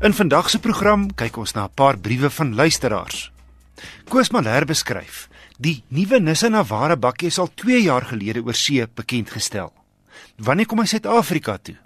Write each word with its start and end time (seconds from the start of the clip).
In 0.00 0.14
vandag 0.16 0.46
se 0.48 0.56
program 0.64 1.02
kyk 1.12 1.36
ons 1.36 1.52
na 1.52 1.66
'n 1.68 1.74
paar 1.74 1.98
briewe 1.98 2.30
van 2.30 2.54
luisteraars. 2.54 3.30
Koos 4.08 4.30
Malher 4.30 4.64
beskryf: 4.64 5.28
Die 5.58 5.84
nuwe 5.88 6.20
Nissan 6.20 6.52
Navara 6.52 6.96
bakkie 6.96 7.26
is 7.26 7.38
al 7.38 7.50
2 7.54 7.82
jaar 7.82 8.04
gelede 8.04 8.42
oor 8.42 8.54
see 8.54 8.86
bekend 8.86 9.30
gestel. 9.30 9.72
Wanneer 10.36 10.66
kom 10.66 10.78
hy 10.78 10.86
Suid-Afrika 10.86 11.58
toe? 11.58 11.76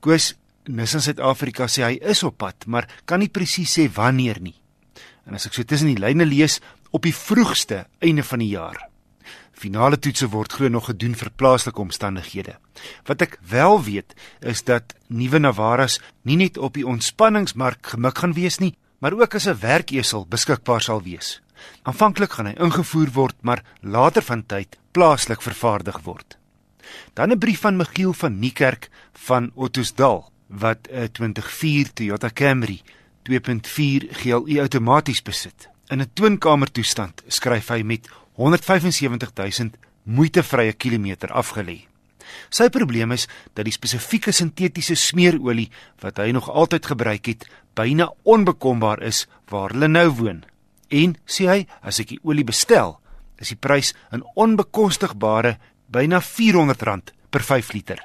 Koos 0.00 0.34
Nissan 0.66 1.00
Suid-Afrika 1.00 1.64
sê 1.66 1.82
hy 1.82 1.98
is 2.02 2.22
op 2.22 2.36
pad, 2.36 2.66
maar 2.66 2.86
kan 3.06 3.18
nie 3.18 3.28
presies 3.28 3.78
sê 3.78 3.88
wanneer 3.88 4.40
nie. 4.40 4.60
En 5.26 5.34
as 5.34 5.46
ek 5.46 5.54
so 5.54 5.62
tussen 5.62 5.94
die 5.94 6.06
lyne 6.06 6.26
lees, 6.26 6.60
op 6.90 7.02
die 7.02 7.14
vroegste 7.14 7.86
einde 8.00 8.22
van 8.22 8.38
die 8.38 8.48
jaar. 8.48 8.89
Finale 9.60 9.98
toetse 10.00 10.30
word 10.32 10.54
glo 10.56 10.72
nog 10.72 10.86
gedoen 10.88 11.12
vir 11.20 11.28
plaaslike 11.36 11.82
omstandighede. 11.82 12.54
Wat 13.04 13.20
ek 13.20 13.36
wel 13.50 13.82
weet 13.84 14.14
is 14.40 14.62
dat 14.64 14.94
nuwe 15.12 15.38
Navaras 15.38 15.98
nie 16.24 16.38
net 16.40 16.56
op 16.56 16.78
die 16.78 16.86
ontspanningsmark 16.88 17.92
gemik 17.92 18.22
gaan 18.22 18.32
wees 18.32 18.56
nie, 18.62 18.72
maar 19.04 19.12
ook 19.12 19.34
as 19.36 19.48
'n 19.48 19.60
werkesel 19.60 20.24
beskikbaar 20.26 20.80
sal 20.80 21.02
wees. 21.02 21.42
Aanvanklik 21.82 22.32
gaan 22.32 22.46
hy 22.46 22.54
ingevoer 22.56 23.10
word, 23.12 23.36
maar 23.42 23.64
later 23.82 24.22
van 24.22 24.46
tyd 24.46 24.78
plaaslik 24.92 25.42
vervaardig 25.42 26.00
word. 26.04 26.38
Dan 27.14 27.30
'n 27.30 27.38
brief 27.38 27.60
van 27.60 27.76
Michiel 27.76 28.12
van 28.12 28.38
Niekerk 28.38 28.88
van 29.12 29.50
Ottosdal 29.54 30.30
wat 30.46 30.88
'n 30.88 31.08
2004 31.12 31.92
Toyota 31.92 32.30
Camry 32.32 32.80
2.4 33.22 34.08
GLI 34.10 34.60
outomaties 34.60 35.22
besit. 35.22 35.68
In 35.88 36.00
'n 36.00 36.10
twinkamer 36.14 36.70
toestand 36.70 37.22
skryf 37.26 37.68
hy 37.68 37.82
met 37.82 38.08
175000 38.36 39.76
moeitevrye 40.04 40.72
kilometer 40.72 41.32
afgelê. 41.32 41.86
Sy 42.50 42.68
probleem 42.70 43.12
is 43.12 43.26
dat 43.54 43.66
die 43.66 43.74
spesifieke 43.74 44.32
sintetiese 44.32 44.94
smeerolie 44.94 45.70
wat 46.02 46.18
hy 46.22 46.30
nog 46.34 46.50
altyd 46.50 46.86
gebruik 46.92 47.26
het, 47.26 47.46
byna 47.74 48.10
onbekombaar 48.22 49.02
is 49.02 49.26
waar 49.50 49.74
hulle 49.74 49.88
nou 49.88 50.08
woon. 50.20 50.44
En 50.90 51.16
sê 51.26 51.46
hy, 51.46 51.60
as 51.82 52.00
ek 52.02 52.14
die 52.14 52.22
olie 52.26 52.46
bestel, 52.46 52.98
is 53.38 53.52
die 53.54 53.58
prys 53.58 53.94
'n 54.12 54.22
onbekostigbare 54.34 55.58
byna 55.88 56.20
R400 56.20 57.12
per 57.30 57.42
5 57.42 57.72
liter. 57.72 57.98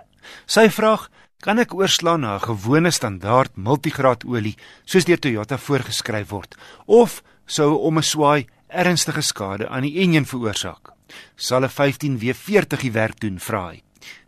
Sy 0.46 0.70
vraag, 0.70 1.10
kan 1.42 1.60
ek 1.60 1.74
oorslaan 1.74 2.22
na 2.22 2.36
'n 2.36 2.48
gewone 2.48 2.92
standaard 2.92 3.52
multigraad 3.56 4.26
olie 4.26 4.58
soos 4.86 5.06
deur 5.06 5.20
Toyota 5.20 5.58
voorgeskryf 5.58 6.30
word 6.30 6.56
of 6.86 7.22
sou 7.46 7.78
om 7.78 7.98
'n 7.98 8.04
swaai 8.04 8.48
ernstige 8.68 9.22
skade 9.22 9.68
aan 9.70 9.84
die 9.84 10.00
enjin 10.02 10.26
veroorsaak. 10.26 10.94
Sal 11.36 11.64
'n 11.64 11.70
15W40 11.70 12.82
die 12.82 12.92
werk 12.92 13.20
doen, 13.20 13.40
vra 13.40 13.70
hy. 13.70 13.82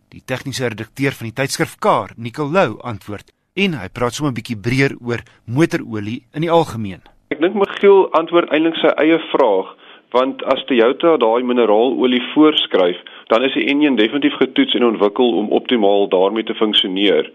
Die 0.08 0.22
tegniese 0.24 0.68
redakteur 0.68 1.12
van 1.12 1.26
die 1.26 1.34
tydskrif 1.34 1.76
Car, 1.78 2.10
Nicole 2.16 2.52
Lou, 2.52 2.78
antwoord 2.82 3.32
en 3.58 3.74
hy 3.74 3.88
praat 3.88 4.14
sommer 4.14 4.32
'n 4.32 4.38
bietjie 4.38 4.60
breër 4.66 4.94
oor 5.00 5.20
motorolie 5.44 6.22
in 6.34 6.42
die 6.46 6.50
algemeen. 6.50 7.02
Ek 7.34 7.40
dink 7.40 7.54
Michiel 7.54 8.08
antwoord 8.12 8.50
eintlik 8.50 8.76
sy 8.76 8.90
eie 9.02 9.18
vraag, 9.32 9.74
want 10.16 10.42
as 10.52 10.64
Toyota 10.68 11.16
daai 11.20 11.42
mineraalolie 11.42 12.22
voorskryf, 12.32 12.96
dan 13.28 13.44
is 13.44 13.52
die 13.52 13.66
enjin 13.68 13.96
definitief 13.96 14.36
getoets 14.40 14.74
en 14.74 14.84
ontwikkel 14.84 15.34
om 15.40 15.52
optimaal 15.52 16.08
daarmee 16.08 16.44
te 16.44 16.54
funksioneer. 16.54 17.28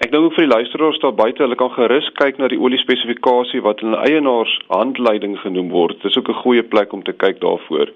Ek 0.00 0.08
dink 0.08 0.24
ook 0.24 0.34
vir 0.34 0.46
die 0.46 0.54
luisteraars 0.54 0.98
daar 1.02 1.12
buite, 1.12 1.42
hulle 1.42 1.58
kan 1.60 1.70
gerus 1.74 2.08
kyk 2.16 2.38
na 2.40 2.48
die 2.48 2.60
olie 2.60 2.80
spesifikasie 2.80 3.60
wat 3.60 3.82
in 3.84 3.92
eienaars 3.94 4.54
handleiding 4.72 5.36
genoem 5.42 5.68
word. 5.68 6.00
Dis 6.02 6.16
ook 6.16 6.28
'n 6.28 6.42
goeie 6.44 6.62
plek 6.62 6.92
om 6.92 7.02
te 7.02 7.12
kyk 7.12 7.40
daarvoor. 7.40 7.92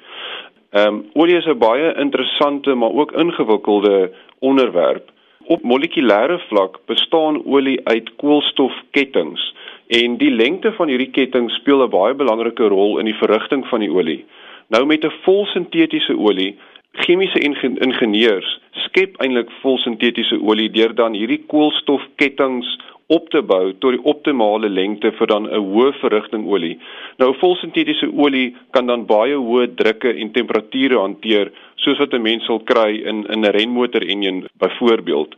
Ehm 0.72 0.94
um, 0.94 1.04
olie 1.14 1.36
is 1.36 1.46
'n 1.46 1.58
baie 1.58 1.94
interessante 1.96 2.74
maar 2.74 2.92
ook 2.92 3.12
ingewikkelde 3.12 4.12
onderwerp. 4.38 5.10
Op 5.46 5.62
molekulêre 5.62 6.38
vlak 6.48 6.80
bestaan 6.86 7.44
olie 7.44 7.80
uit 7.84 8.16
koolstofkettinge 8.16 9.40
en 9.86 10.16
die 10.16 10.30
lengte 10.30 10.72
van 10.72 10.88
hierdie 10.88 11.10
ketting 11.10 11.50
speel 11.50 11.82
'n 11.82 11.90
baie 11.90 12.14
belangrike 12.14 12.68
rol 12.68 12.98
in 12.98 13.04
die 13.04 13.20
verrigting 13.22 13.66
van 13.66 13.80
die 13.80 13.90
olie. 13.90 14.24
Nou 14.68 14.86
met 14.86 15.04
'n 15.04 15.12
volsintetiese 15.22 16.18
olie 16.18 16.58
chemiese 17.06 17.38
ingenieurs 17.86 18.48
skep 18.86 19.14
eintlik 19.22 19.50
volsintetiese 19.62 20.40
olie 20.42 20.68
deur 20.74 20.94
dan 20.98 21.14
hierdie 21.14 21.44
koolstofkettinge 21.52 22.66
op 23.14 23.28
te 23.30 23.42
bou 23.46 23.70
tot 23.78 23.94
die 23.94 24.02
optimale 24.10 24.68
lengte 24.68 25.12
vir 25.18 25.30
dan 25.30 25.46
'n 25.46 25.62
hoë 25.72 25.92
verrigting 26.00 26.46
olie. 26.54 26.78
Nou 27.18 27.34
volsintetiese 27.42 28.08
olie 28.24 28.56
kan 28.72 28.86
dan 28.86 29.06
baie 29.06 29.36
hoë 29.36 29.74
drukke 29.76 30.10
en 30.10 30.32
temperature 30.32 30.98
hanteer 30.98 31.52
soos 31.76 31.98
wat 31.98 32.14
'n 32.14 32.22
mens 32.22 32.44
sal 32.46 32.58
kry 32.58 32.90
in 33.10 33.26
in 33.30 33.44
'n 33.44 33.54
renmotor 33.58 34.02
enjin 34.02 34.46
byvoorbeeld. 34.58 35.34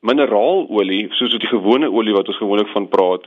Mineraalolie, 0.00 1.08
soos 1.10 1.30
die 1.30 1.48
gewone 1.50 1.90
olie 1.90 2.14
wat 2.14 2.28
ons 2.28 2.38
gewoonlik 2.38 2.68
van 2.68 2.88
praat, 2.88 3.26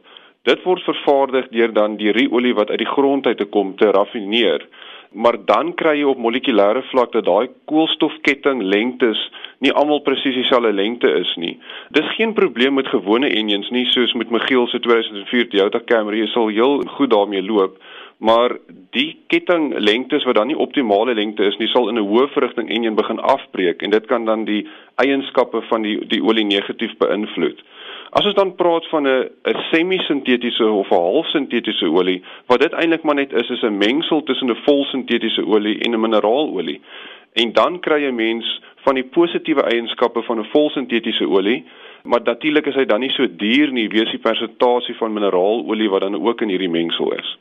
dit 0.49 0.63
word 0.63 0.83
vervaardig 0.83 1.49
deur 1.51 1.73
dan 1.73 1.97
die 1.97 2.11
ruolie 2.11 2.53
wat 2.53 2.69
uit 2.69 2.81
die 2.81 2.93
grond 2.95 3.25
uit 3.25 3.37
te 3.37 3.45
kom 3.45 3.75
te 3.75 3.91
raffineer 3.91 4.67
maar 5.11 5.35
dan 5.45 5.73
kry 5.75 5.97
jy 5.99 6.07
op 6.07 6.19
molekulêre 6.23 6.85
vlak 6.87 7.11
dat 7.11 7.25
daai 7.27 7.49
koolstofketting 7.67 8.61
lengtes 8.63 9.19
nie 9.59 9.73
almal 9.75 9.99
presies 10.05 10.37
dieselfde 10.39 10.71
lengte 10.73 11.09
is 11.19 11.31
nie. 11.35 11.57
Dis 11.91 12.07
geen 12.15 12.33
probleem 12.33 12.77
met 12.79 12.87
gewone 12.87 13.29
engines 13.29 13.69
nie 13.75 13.85
soos 13.91 14.13
met 14.15 14.31
Michiel 14.31 14.67
se 14.71 14.79
2004 14.79 15.49
Toyota 15.51 15.81
Camry, 15.85 16.23
jy 16.23 16.29
sal 16.31 16.47
heel 16.47 16.79
goed 16.95 17.11
daarmee 17.11 17.43
loop, 17.43 17.75
maar 18.23 18.55
die 18.95 19.17
ketting 19.27 19.73
lengtes 19.77 20.23
wat 20.29 20.39
dan 20.39 20.47
nie 20.47 20.57
optimale 20.57 21.13
lengte 21.17 21.43
is 21.43 21.59
nie, 21.59 21.67
sal 21.67 21.89
in 21.89 21.99
'n 21.99 22.07
hoë 22.07 22.31
verrigting 22.31 22.69
engine 22.69 22.95
begin 22.95 23.19
afbreek 23.19 23.83
en 23.83 23.91
dit 23.91 24.07
kan 24.07 24.25
dan 24.25 24.45
die 24.45 24.67
eienskappe 24.95 25.61
van 25.67 25.81
die 25.81 25.99
die 26.07 26.23
olie 26.23 26.45
negatief 26.45 26.95
beïnvloed. 26.97 27.59
As 28.11 28.25
ons 28.27 28.35
dan 28.35 28.55
praat 28.59 28.87
van 28.91 29.07
'n 29.07 29.29
'n 29.51 29.59
semi-sintetiese 29.71 30.65
of 30.65 30.89
'n 30.91 30.95
half-sintetiese 30.95 31.87
olie, 31.87 32.23
wat 32.47 32.59
dit 32.59 32.73
eintlik 32.73 33.03
maar 33.03 33.15
net 33.15 33.31
is, 33.33 33.49
is 33.49 33.63
'n 33.63 33.77
mengsel 33.77 34.23
tussen 34.23 34.49
'n 34.49 34.63
vol-sintetiese 34.65 35.45
olie 35.45 35.79
en 35.79 35.93
'n 35.93 35.99
mineralolie. 35.99 36.81
En 37.33 37.53
dan 37.53 37.79
kry 37.79 38.03
jy 38.03 38.11
mens 38.11 38.61
van 38.83 38.95
die 38.95 39.03
positiewe 39.03 39.63
eienskappe 39.63 40.21
van 40.23 40.39
'n 40.39 40.49
vol-sintetiese 40.51 41.29
olie, 41.29 41.63
maar 42.03 42.21
natuurlik 42.23 42.65
is 42.65 42.75
hy 42.75 42.85
dan 42.85 42.99
nie 42.99 43.11
so 43.11 43.35
duur 43.35 43.71
nie, 43.71 43.87
wees 43.89 44.11
die 44.11 44.25
persentasie 44.27 44.95
van 44.95 45.13
mineralolie 45.13 45.89
wat 45.89 46.01
dan 46.01 46.27
ook 46.27 46.41
in 46.41 46.49
hierdie 46.49 46.69
mengsel 46.69 47.11
is. 47.13 47.37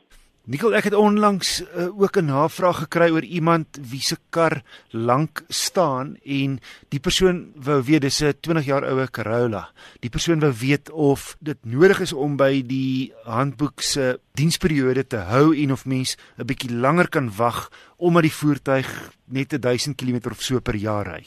Nikkel, 0.49 0.73
ek 0.73 0.87
het 0.89 0.95
onlangs 0.97 1.59
uh, 1.61 1.91
ook 1.93 2.17
'n 2.17 2.25
navraag 2.25 2.77
gekry 2.89 3.11
oor 3.13 3.21
iemand 3.21 3.77
wie 3.77 4.01
se 4.01 4.17
kar 4.29 4.63
lank 4.89 5.43
staan 5.47 6.17
en 6.25 6.57
die 6.89 6.99
persoon 6.99 7.53
wou 7.55 7.77
weet 7.85 8.01
dis 8.01 8.23
'n 8.23 8.33
20 8.41 8.65
jaar 8.65 8.83
oue 8.83 9.05
Corolla. 9.11 9.69
Die 9.99 10.09
persoon 10.09 10.39
wou 10.39 10.51
weet 10.51 10.89
of 10.89 11.37
dit 11.39 11.57
nodig 11.61 12.01
is 12.01 12.13
om 12.13 12.37
by 12.37 12.63
die 12.65 13.13
handboek 13.23 13.81
se 13.81 14.19
diensperiode 14.33 15.07
te 15.07 15.17
hou 15.29 15.53
en 15.53 15.71
of 15.71 15.85
mens 15.85 16.17
'n 16.39 16.45
bietjie 16.45 16.73
langer 16.73 17.09
kan 17.09 17.29
wag 17.37 17.69
omdat 17.97 18.23
die 18.23 18.33
voertuig 18.41 18.89
net 19.29 19.61
1000 19.61 19.95
km 19.95 20.31
of 20.31 20.41
so 20.41 20.59
per 20.59 20.75
jaar 20.75 21.05
ry. 21.05 21.23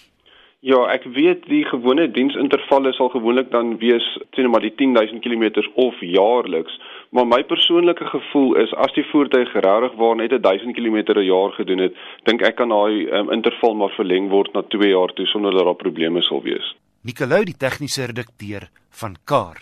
Ja, 0.65 0.79
ek 0.89 1.05
weet 1.05 1.43
die 1.45 1.65
gewone 1.69 2.07
diensintervalle 2.09 2.93
sal 2.93 3.11
gewoonlik 3.13 3.51
dan 3.53 3.75
wees 3.79 4.05
sien 4.33 4.51
maar 4.51 4.65
die 4.65 4.75
10000 4.75 5.21
km 5.21 5.61
of 5.75 5.95
jaarliks, 6.01 6.81
maar 7.15 7.27
my 7.27 7.45
persoonlike 7.47 8.05
gevoel 8.11 8.57
is 8.59 8.73
as 8.85 8.93
die 8.97 9.05
voertuig 9.13 9.53
regtig 9.55 9.93
waar 10.01 10.17
net 10.19 10.33
1000 10.43 10.75
km 10.75 10.97
per 11.07 11.23
jaar 11.23 11.53
gedoen 11.55 11.79
het, 11.87 11.95
dink 12.27 12.43
ek 12.43 12.57
kan 12.59 12.75
daai 12.75 13.07
um, 13.07 13.31
interval 13.31 13.75
maar 13.79 13.95
verleng 13.95 14.27
word 14.33 14.51
na 14.55 14.63
2 14.75 14.89
jaar 14.91 15.11
toe 15.15 15.27
sonder 15.31 15.53
dat 15.55 15.65
daar 15.69 15.79
probleme 15.79 16.23
sal 16.27 16.43
wees. 16.43 16.67
Nicolou, 17.07 17.45
die 17.47 17.57
tegniese 17.57 18.05
redakteur 18.11 18.63
van 18.91 19.17
Car. 19.25 19.57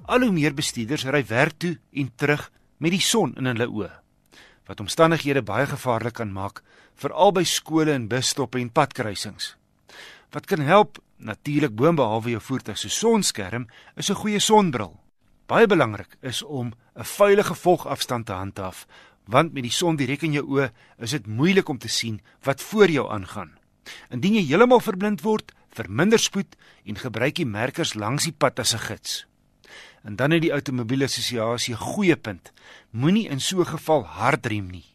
Al 0.05 0.21
hoe 0.21 0.31
meer 0.31 0.53
bestuurders 0.53 1.07
ry 1.09 1.23
werk 1.25 1.57
toe 1.57 1.77
en 1.97 2.11
terug 2.15 2.51
met 2.77 2.93
die 2.93 3.01
son 3.01 3.31
in 3.39 3.47
hulle 3.49 3.65
oë, 3.65 3.89
wat 4.69 4.81
omstandighede 4.83 5.41
baie 5.41 5.65
gevaarlik 5.65 6.19
kan 6.19 6.33
maak, 6.33 6.61
veral 7.01 7.33
by 7.33 7.43
skole 7.49 7.93
en 7.95 8.05
busstoppe 8.11 8.61
en 8.61 8.69
padkruisings. 8.69 9.55
Wat 10.29 10.45
kan 10.45 10.61
help? 10.61 10.99
Natuurlik 11.17 11.73
boonbehalwe 11.73 12.35
jou 12.35 12.41
voertuig 12.43 12.77
se 12.77 12.89
sonskerm 12.89 13.67
is 13.95 14.09
'n 14.09 14.21
goeie 14.21 14.39
sonbril. 14.39 14.99
Baie 15.47 15.67
belangrik 15.67 16.17
is 16.21 16.43
om 16.43 16.73
'n 16.95 17.03
veilige 17.03 17.55
volgafstand 17.55 18.25
te 18.25 18.33
handhaaf, 18.33 18.85
want 19.25 19.53
met 19.53 19.63
die 19.63 19.71
son 19.71 19.95
direk 19.95 20.21
in 20.21 20.31
jou 20.31 20.45
oë 20.45 20.71
is 20.97 21.11
dit 21.11 21.27
moeilik 21.27 21.69
om 21.69 21.77
te 21.77 21.87
sien 21.87 22.21
wat 22.43 22.61
voor 22.61 22.89
jou 22.89 23.11
aangaan. 23.11 23.57
Indien 24.09 24.33
jy 24.33 24.45
heeltemal 24.45 24.79
verblind 24.79 25.21
word, 25.21 25.51
verminder 25.69 26.19
spoed 26.19 26.55
en 26.85 26.95
gebruik 26.95 27.35
die 27.35 27.45
merkers 27.45 27.93
langs 27.93 28.23
die 28.23 28.33
pad 28.37 28.59
as 28.59 28.73
'n 28.73 28.79
gids. 28.79 29.25
En 30.05 30.15
dan 30.15 30.31
het 30.31 30.41
die 30.45 30.53
outomobielassosiasie 30.53 31.73
'n 31.73 31.77
goeie 31.77 32.15
punt. 32.15 32.53
Moenie 32.89 33.29
in 33.29 33.41
so 33.41 33.59
'n 33.59 33.65
geval 33.65 34.05
hardrem 34.05 34.69
nie, 34.69 34.85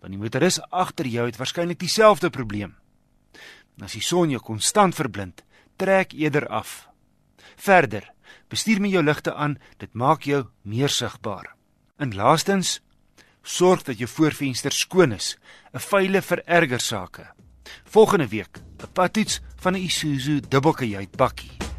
want 0.00 0.12
die 0.12 0.22
motoris 0.22 0.62
agter 0.70 1.06
jou 1.06 1.26
het 1.26 1.36
waarskynlik 1.36 1.78
dieselfde 1.78 2.30
probleem. 2.30 2.74
En 3.76 3.84
as 3.84 3.92
die 3.92 4.02
son 4.02 4.30
jou 4.30 4.42
konstant 4.42 4.94
verblind, 4.94 5.42
trek 5.76 6.12
eerder 6.12 6.48
af. 6.48 6.88
Verder, 7.56 8.14
Bestuur 8.48 8.80
met 8.80 8.92
jou 8.92 9.02
ligte 9.02 9.34
aan, 9.34 9.56
dit 9.82 9.92
maak 9.92 10.26
jou 10.28 10.44
meer 10.62 10.92
sigbaar. 10.92 11.54
En 11.96 12.14
laastens, 12.14 12.80
sorg 13.42 13.82
dat 13.82 13.98
jou 13.98 14.08
voorvenster 14.10 14.72
skoon 14.72 15.12
is. 15.12 15.36
'n 15.72 15.78
Vyle 15.78 16.22
vererger 16.22 16.80
sake. 16.80 17.26
Volgende 17.84 18.28
week, 18.28 18.58
'n 18.78 18.92
padtoets 18.92 19.40
van 19.56 19.72
'n 19.74 19.82
Isuzu 19.82 20.40
dubbelkajuit 20.40 21.16
bakkie. 21.16 21.73